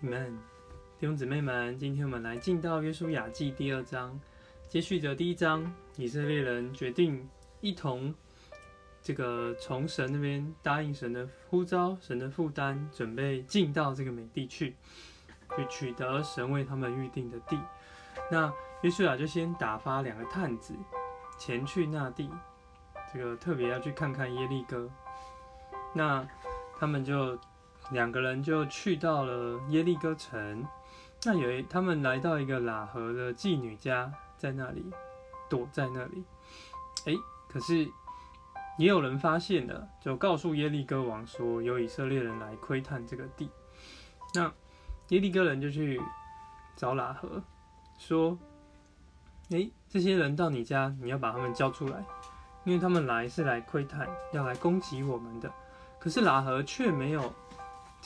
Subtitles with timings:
[0.00, 0.38] 们
[0.98, 4.18] 弟兄姊妹们，今天我们来进到约书亚记第二章，
[4.68, 7.26] 接续着第一章，以色列人决定
[7.62, 8.14] 一同
[9.00, 14.76] 这个从神那边答应神的呼召、神的负担，准备进到这个美地去，
[15.56, 17.58] 去取得神为他们预定的地。
[18.30, 18.52] 那
[18.82, 20.74] 约书亚就先打发两个探子
[21.38, 22.30] 前去那地，
[23.12, 24.90] 这个特别要去看看耶利哥。
[25.94, 26.26] 那
[26.78, 27.38] 他们就。
[27.90, 30.66] 两个人就去到了耶利哥城，
[31.24, 34.84] 那有一他们来到一个喇合的妓女家，在那里
[35.48, 36.24] 躲在那里。
[37.04, 37.14] 哎，
[37.48, 37.88] 可是
[38.76, 43.48] 也有人发现了，就告诉耶利哥王说，有以色列人来窥探这个地。
[44.34, 44.52] 那
[45.08, 46.00] 耶利哥人就去
[46.74, 47.40] 找喇合，
[47.96, 48.36] 说
[49.50, 52.04] ：“哎，这些人到你家，你要把他们交出来，
[52.64, 55.48] 因为他们来是来窥探，要来攻击我们的。”
[56.00, 57.32] 可是喇合却没有。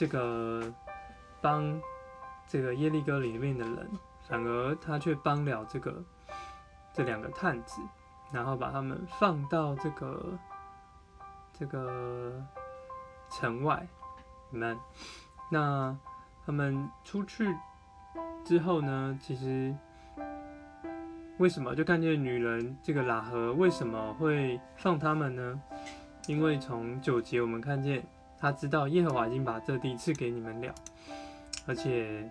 [0.00, 0.62] 这个
[1.42, 1.78] 帮
[2.48, 3.90] 这个耶利哥里面的人，
[4.26, 6.02] 反而他却帮了这个
[6.90, 7.82] 这两个探子，
[8.32, 10.38] 然后把他们放到这个
[11.52, 12.32] 这个
[13.28, 13.86] 城外。
[14.48, 14.78] 你们，
[15.50, 15.94] 那
[16.46, 17.54] 他们出去
[18.42, 19.18] 之后呢？
[19.20, 19.76] 其实
[21.36, 25.62] 为什么就看见女人这个喇合为什么会放他们呢？
[26.26, 28.02] 因为从九节我们看见。
[28.40, 30.74] 他知道耶和华已经把这地赐给你们了，
[31.66, 32.26] 而且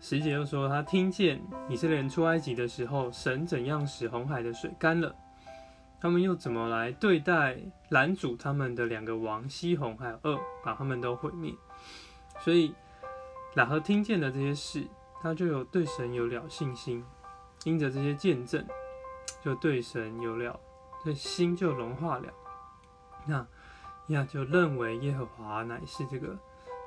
[0.00, 5.14] 十节又说他听见以色列人出埃及的时候，神怎样使红海的水干了，
[6.00, 7.58] 他们又怎么来对待
[7.90, 11.54] 拦阻他们的两个王西红还有恶，把他们都毁灭。
[12.40, 12.74] 所以
[13.54, 14.84] 喇合听见了这些事，
[15.22, 17.04] 他就有对神有了信心，
[17.62, 18.66] 因着这些见证，
[19.44, 20.58] 就对神有了，
[21.04, 22.32] 这心就融化了。
[23.26, 23.46] 那。
[24.14, 26.36] 亚就认为耶和华乃是这个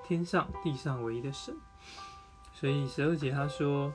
[0.06, 1.56] 天上地上唯一的神，
[2.53, 3.94] 所以十二节他说，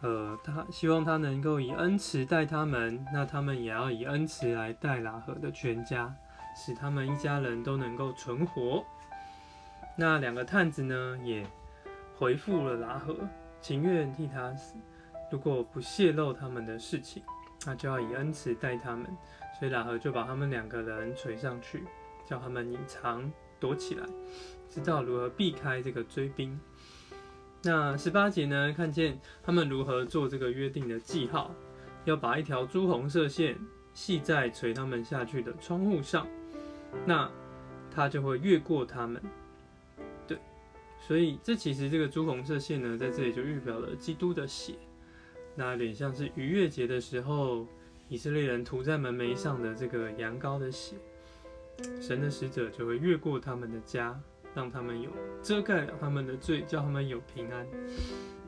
[0.00, 6.14] 呃，他希望他能够以恩慈待他们，那他们也要以恩慈来待拉合的全家，
[6.56, 8.84] 使他们一家人都能够存活。
[9.96, 11.46] 那两个探子呢，也
[12.16, 13.16] 回复了拉合，
[13.60, 14.76] 情愿替他死，
[15.30, 17.22] 如果不泄露他们的事情，
[17.66, 19.06] 那就要以恩慈待他们，
[19.58, 21.84] 所以拉合就把他们两个人垂上去。
[22.26, 24.06] 叫他们隐藏躲起来，
[24.70, 26.58] 知道如何避开这个追兵。
[27.64, 28.74] 那十八节呢？
[28.76, 31.54] 看见他们如何做这个约定的记号，
[32.04, 33.56] 要把一条朱红色线
[33.94, 36.26] 系在垂他们下去的窗户上，
[37.06, 37.30] 那
[37.88, 39.22] 他就会越过他们。
[40.26, 40.36] 对，
[41.06, 44.74] 所以这其实这个朱红色线呢，在这里就预表了基督的血，
[45.54, 47.64] 那有点像是逾越节的时候
[48.08, 50.96] 以色列人涂在门楣上的这个羊羔的血。
[52.00, 54.18] 神的使者就会越过他们的家，
[54.54, 55.10] 让他们有
[55.42, 57.66] 遮盖他们的罪，叫他们有平安。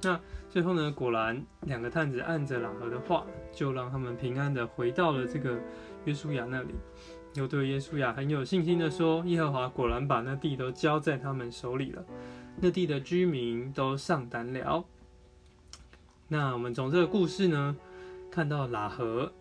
[0.03, 0.21] 那
[0.51, 0.93] 最后呢？
[0.93, 5.59] 果然两个探子按着喇合的话，就让他们平安的回到了这个
[6.05, 6.75] 约书亚那里。
[7.35, 12.05] 又对约书亚很有信心的说：“耶和华果然把那地都交在他们手里了，
[12.61, 14.85] 那地的居民都上胆了。”
[16.29, 17.77] 那我们从这个故事呢，
[18.31, 19.33] 看到喇合。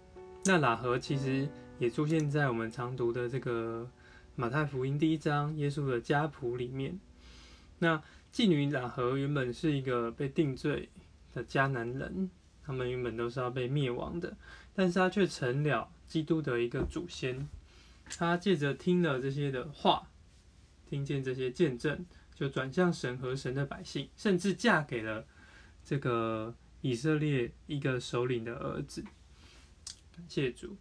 [0.46, 1.48] 那喇合其实。
[1.80, 3.90] 也出现在我们常读的这个
[4.36, 7.00] 马太福音第一章耶稣的家谱里面。
[7.80, 8.02] 那
[8.32, 10.90] 妓女雅和原本是一个被定罪
[11.34, 12.30] 的迦南人，
[12.64, 14.38] 他们原本都是要被灭亡的，
[14.74, 17.48] 但是他却成了基督的一个祖先。
[18.18, 20.08] 他借着听了这些的话，
[20.90, 25.26] 听见这些见证，就转向神和神的百姓，甚至嫁给了
[25.84, 29.04] 这个以色列一个首领的儿子。
[30.16, 30.78] 感谢主。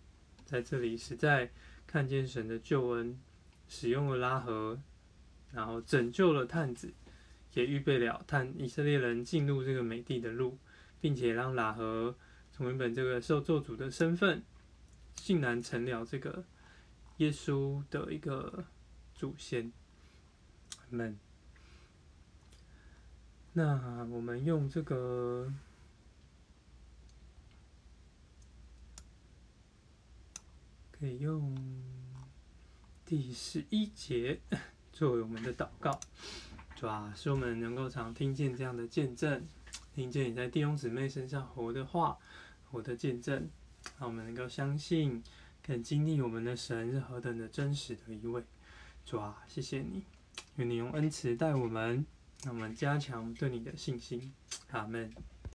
[0.52, 1.50] 在这里实在
[1.86, 3.18] 看见神的救恩，
[3.68, 4.78] 使用了拉合，
[5.50, 6.92] 然后拯救了探子，
[7.54, 10.58] 也预备了探以色列人进入这个美地的路，
[11.00, 12.14] 并且让拉合
[12.52, 14.42] 从原本这个受咒诅的身份，
[15.14, 16.44] 竟然成了这个
[17.16, 18.66] 耶稣的一个
[19.14, 19.72] 祖先。
[20.90, 21.18] 们，
[23.54, 25.50] 那我们用这个。
[31.02, 31.52] 可以用
[33.04, 34.38] 第十一节
[34.92, 35.98] 作为我们的祷告，
[36.76, 39.44] 主啊，使我们能够常听见这样的见证，
[39.92, 42.16] 听见你在弟兄姊妹身上活的话，
[42.70, 43.50] 活的见证，
[43.98, 45.20] 让我们能够相信，
[45.60, 48.40] 更经历我们的神是何等的真实的一位。
[49.04, 50.04] 主啊，谢谢你，
[50.54, 52.06] 愿你用恩慈待我们，
[52.44, 54.32] 让我们加强对你的信心。
[54.70, 55.12] 阿门。